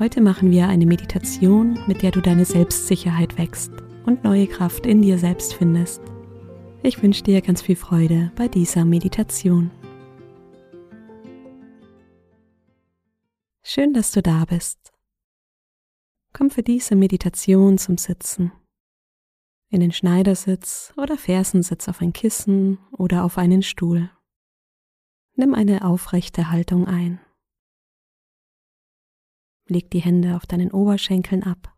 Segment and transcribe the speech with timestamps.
[0.00, 3.72] Heute machen wir eine Meditation, mit der du deine Selbstsicherheit wächst
[4.06, 6.00] und neue Kraft in dir selbst findest.
[6.84, 9.72] Ich wünsche dir ganz viel Freude bei dieser Meditation.
[13.64, 14.92] Schön, dass du da bist.
[16.32, 18.52] Komm für diese Meditation zum Sitzen.
[19.68, 24.10] In den Schneidersitz oder Fersensitz auf ein Kissen oder auf einen Stuhl.
[25.34, 27.18] Nimm eine aufrechte Haltung ein.
[29.68, 31.76] Leg die Hände auf deinen Oberschenkeln ab.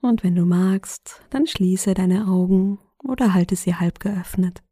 [0.00, 4.62] Und wenn du magst, dann schließe deine Augen oder halte sie halb geöffnet.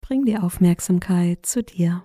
[0.00, 2.04] Bring die Aufmerksamkeit zu dir.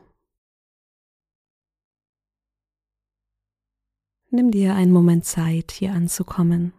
[4.29, 6.73] Nimm dir einen Moment Zeit, hier anzukommen.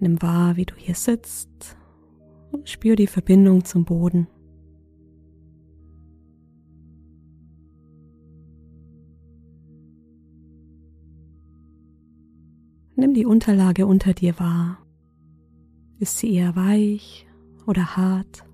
[0.00, 1.76] Nimm wahr, wie du hier sitzt
[2.52, 4.28] und spür die Verbindung zum Boden.
[12.94, 14.78] Nimm die Unterlage unter dir wahr.
[15.98, 17.26] Ist sie eher weich
[17.66, 18.44] oder hart?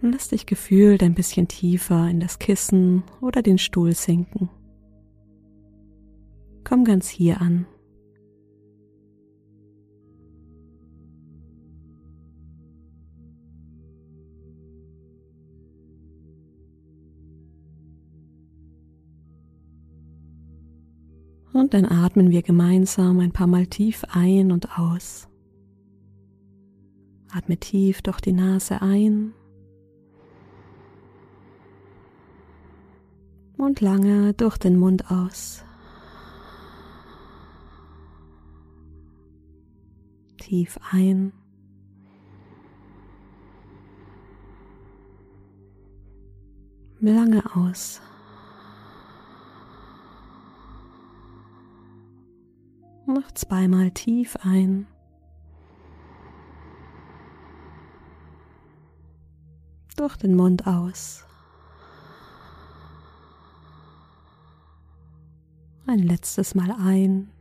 [0.00, 4.48] Lass dich gefühlt ein bisschen tiefer in das Kissen oder den Stuhl sinken.
[6.68, 7.64] Komm ganz hier an.
[21.52, 25.28] Und dann atmen wir gemeinsam ein paar Mal tief ein und aus.
[27.32, 29.34] Atme tief durch die Nase ein
[33.56, 35.62] und lange durch den Mund aus.
[40.46, 41.32] Tief ein.
[47.00, 48.00] Lange aus.
[53.06, 54.86] Noch zweimal tief ein.
[59.96, 61.24] Durch den Mund aus.
[65.88, 67.32] Ein letztes Mal ein.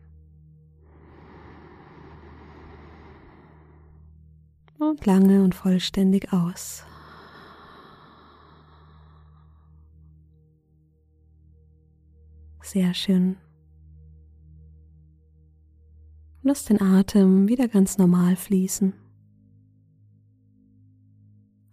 [4.95, 6.85] Und lange und vollständig aus.
[12.61, 13.35] Sehr schön.
[16.43, 18.93] Lass den Atem wieder ganz normal fließen.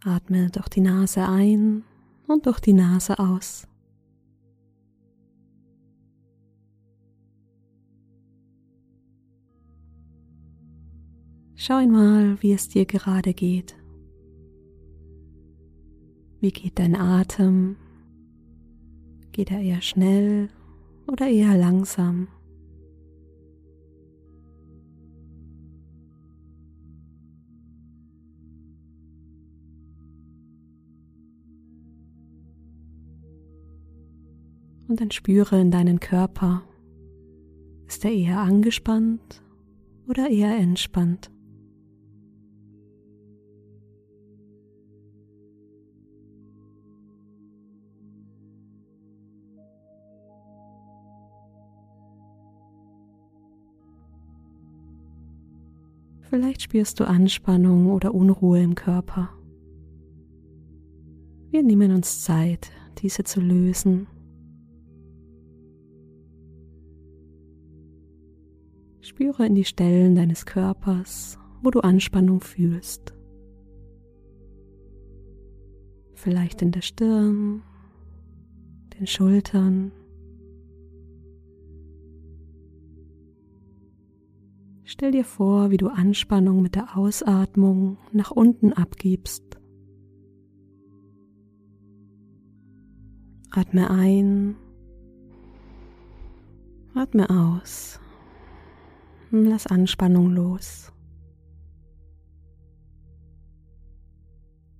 [0.05, 1.85] Atme durch die Nase ein
[2.27, 3.69] und durch die Nase aus.
[11.65, 13.77] Schau einmal, wie es dir gerade geht.
[16.41, 17.77] Wie geht dein Atem?
[19.31, 20.49] Geht er eher schnell
[21.07, 22.27] oder eher langsam?
[34.89, 36.65] Und dann spüre in deinen Körper.
[37.87, 39.45] Ist er eher angespannt
[40.09, 41.32] oder eher entspannt?
[56.33, 59.29] Vielleicht spürst du Anspannung oder Unruhe im Körper.
[61.51, 64.07] Wir nehmen uns Zeit, diese zu lösen.
[69.03, 73.13] Spüre in die Stellen deines Körpers, wo du Anspannung fühlst.
[76.15, 77.63] Vielleicht in der Stirn,
[78.99, 79.93] den Schultern,
[84.93, 89.43] Stell dir vor, wie du Anspannung mit der Ausatmung nach unten abgibst.
[93.51, 94.55] Atme ein,
[96.95, 98.01] atme aus.
[99.31, 100.93] Lass Anspannung los.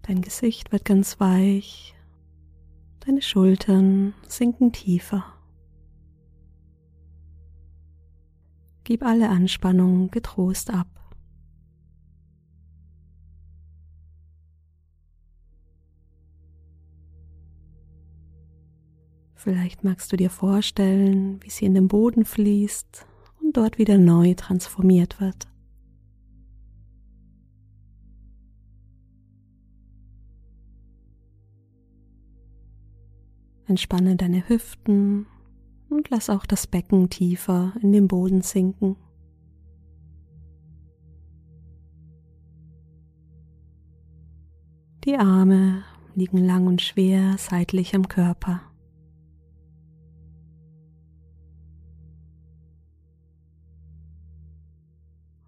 [0.03, 1.95] Dein Gesicht wird ganz weich,
[3.01, 5.25] deine Schultern sinken tiefer.
[8.85, 10.89] Gib alle Anspannung getrost ab.
[19.35, 23.07] Vielleicht magst du dir vorstellen, wie sie in den Boden fließt
[23.41, 25.49] und dort wieder neu transformiert wird.
[33.67, 35.27] Entspanne deine Hüften
[35.93, 38.97] und lass auch das Becken tiefer in den Boden sinken.
[45.05, 45.83] Die Arme
[46.15, 48.61] liegen lang und schwer seitlich am Körper.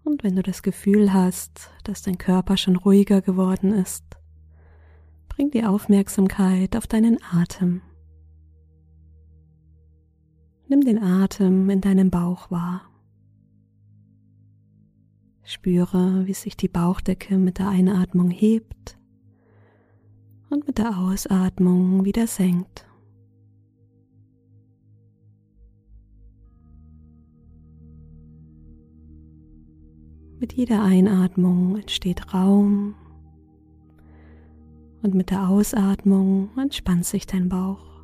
[0.03, 4.03] Und wenn du das Gefühl hast, dass dein Körper schon ruhiger geworden ist,
[5.29, 7.81] bring die Aufmerksamkeit auf deinen Atem.
[10.67, 12.81] Nimm den Atem in deinem Bauch wahr.
[15.43, 18.97] Spüre, wie sich die Bauchdecke mit der Einatmung hebt
[20.49, 22.87] und mit der Ausatmung wieder senkt.
[30.39, 32.95] Mit jeder Einatmung entsteht Raum
[35.03, 37.94] und mit der Ausatmung entspannt sich dein Bauch.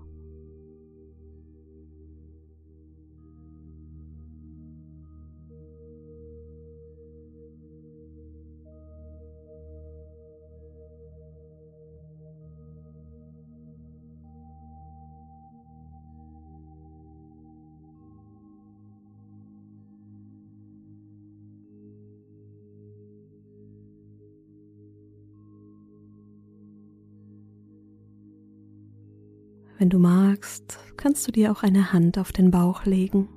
[29.81, 33.27] Wenn du magst, kannst du dir auch eine Hand auf den Bauch legen.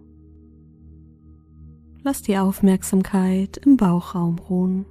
[2.03, 4.85] Lass die Aufmerksamkeit im Bauchraum ruhen.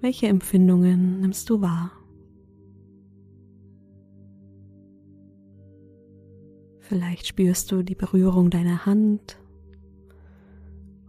[0.00, 1.92] Welche Empfindungen nimmst du wahr?
[6.78, 9.36] Vielleicht spürst du die Berührung deiner Hand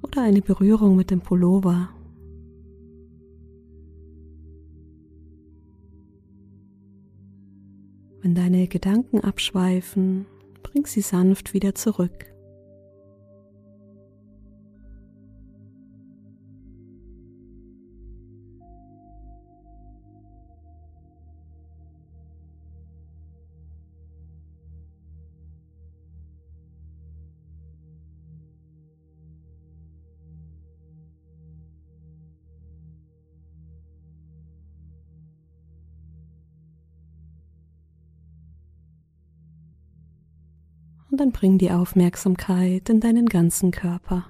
[0.01, 1.92] oder eine Berührung mit dem Pullover.
[8.38, 10.28] Deine Gedanken abschweifen,
[10.62, 12.25] bring sie sanft wieder zurück.
[41.09, 44.27] Und dann bring die Aufmerksamkeit in deinen ganzen Körper.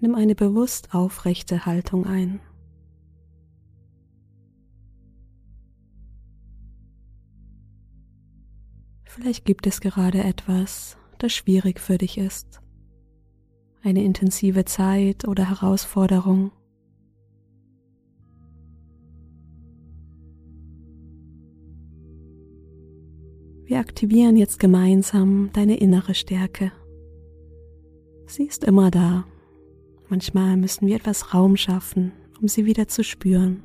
[0.00, 2.40] Nimm eine bewusst aufrechte Haltung ein.
[9.04, 12.62] Vielleicht gibt es gerade etwas, das schwierig für dich ist.
[13.82, 16.52] Eine intensive Zeit oder Herausforderung.
[23.80, 26.70] Aktivieren jetzt gemeinsam deine innere Stärke.
[28.26, 29.24] Sie ist immer da.
[30.10, 33.62] Manchmal müssen wir etwas Raum schaffen, um sie wieder zu spüren.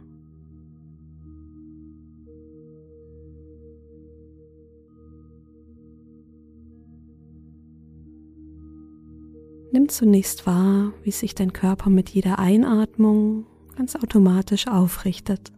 [9.74, 15.52] Nimm zunächst wahr, wie sich dein Körper mit jeder Einatmung ganz automatisch aufrichtet.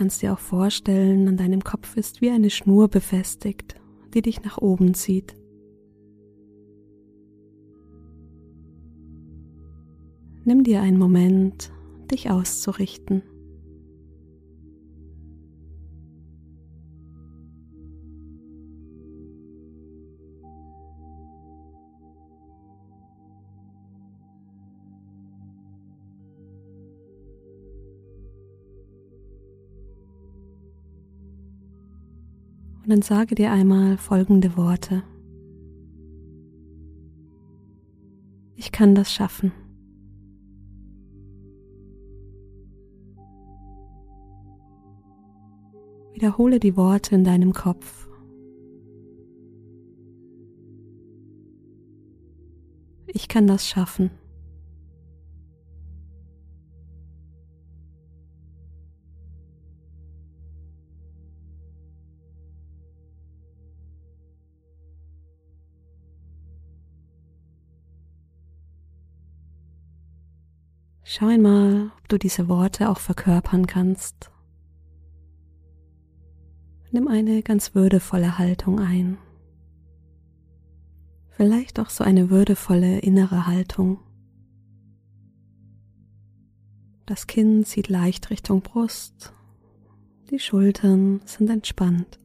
[0.00, 3.74] Kannst dir auch vorstellen, an deinem Kopf ist wie eine Schnur befestigt,
[4.14, 5.36] die dich nach oben zieht.
[10.46, 11.70] Nimm dir einen Moment,
[12.10, 13.22] dich auszurichten.
[32.90, 35.04] Und dann sage dir einmal folgende Worte.
[38.56, 39.52] Ich kann das schaffen.
[46.14, 48.08] Wiederhole die Worte in deinem Kopf.
[53.06, 54.10] Ich kann das schaffen.
[71.12, 74.30] Schau einmal, ob du diese Worte auch verkörpern kannst.
[76.92, 79.18] Nimm eine ganz würdevolle Haltung ein.
[81.30, 83.98] Vielleicht auch so eine würdevolle innere Haltung.
[87.06, 89.32] Das Kinn zieht leicht Richtung Brust.
[90.30, 92.19] Die Schultern sind entspannt.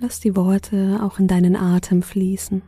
[0.00, 2.62] Lass die Worte auch in deinen Atem fließen.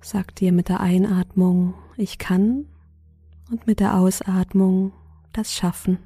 [0.00, 2.64] Sag dir mit der Einatmung, ich kann
[3.50, 4.92] und mit der Ausatmung,
[5.32, 5.98] das Schaffen.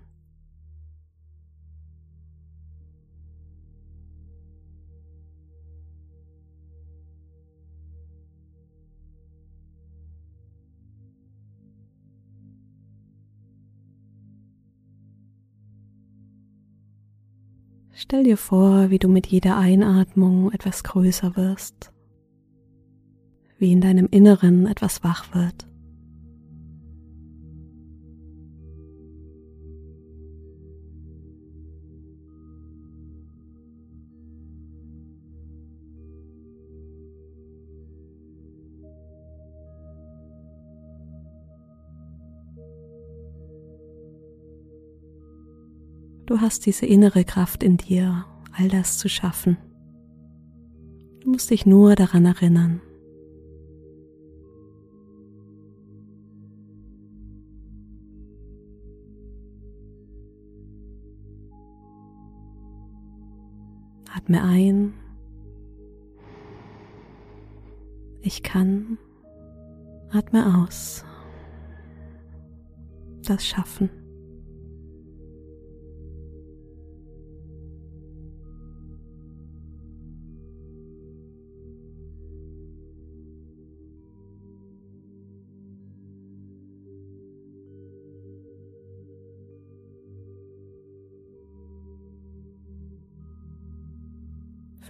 [17.97, 21.93] Stell dir vor, wie du mit jeder Einatmung etwas größer wirst,
[23.59, 25.69] wie in deinem Inneren etwas wach wird.
[46.27, 48.25] Du hast diese innere Kraft in dir,
[48.57, 49.59] all das zu schaffen.
[51.21, 52.81] Du musst dich nur daran erinnern.
[64.15, 64.95] Atme ein.
[68.23, 68.97] Ich kann.
[70.11, 71.05] Atme aus.
[73.23, 73.91] Das schaffen.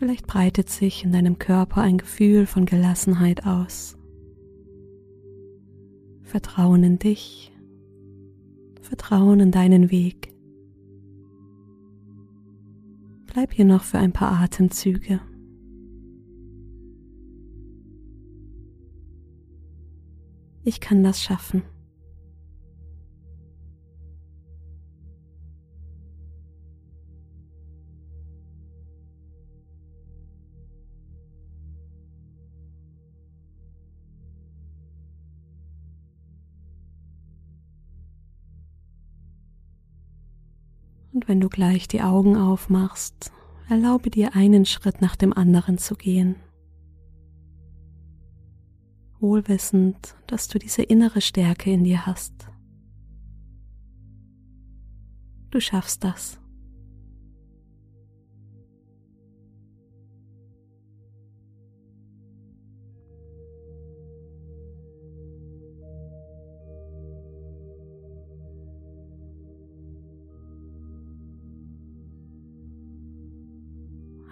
[0.04, 3.96] Vielleicht breitet sich in deinem Körper ein Gefühl von Gelassenheit aus.
[6.20, 7.56] Vertrauen in dich,
[8.82, 10.34] Vertrauen in deinen Weg.
[13.24, 15.20] Bleib hier noch für ein paar Atemzüge.
[20.64, 21.62] Ich kann das schaffen.
[41.14, 43.30] Und wenn du gleich die Augen aufmachst,
[43.68, 46.34] erlaube dir einen Schritt nach dem anderen zu gehen.
[49.20, 52.48] Wohlwissend, dass du diese innere Stärke in dir hast.
[55.50, 56.40] Du schaffst das.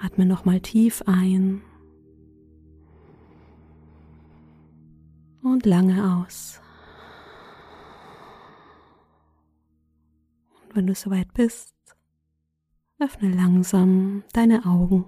[0.05, 1.63] Atme nochmal tief ein
[5.45, 6.61] und lange aus.
[10.65, 11.77] Und wenn du soweit bist,
[12.99, 15.05] öffne langsam deine Augen.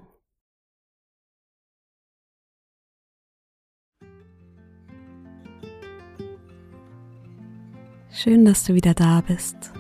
[8.13, 9.73] Schön, dass du wieder da bist.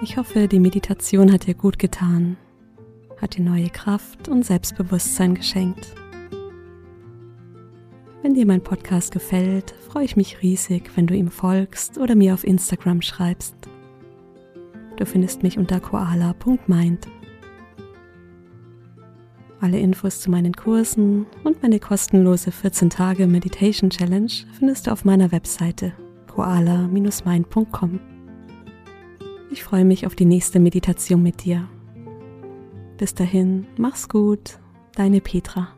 [0.00, 2.38] Ich hoffe, die Meditation hat dir gut getan
[3.20, 5.94] hat dir neue Kraft und Selbstbewusstsein geschenkt.
[8.22, 12.34] Wenn dir mein Podcast gefällt, freue ich mich riesig, wenn du ihm folgst oder mir
[12.34, 13.54] auf Instagram schreibst.
[14.96, 17.06] Du findest mich unter koala.mind.
[19.60, 25.04] Alle Infos zu meinen Kursen und meine kostenlose 14 Tage Meditation Challenge findest du auf
[25.04, 25.92] meiner Webseite
[26.26, 28.00] koala-mind.com.
[29.50, 31.68] Ich freue mich auf die nächste Meditation mit dir.
[32.98, 34.58] Bis dahin, mach's gut,
[34.96, 35.68] deine Petra.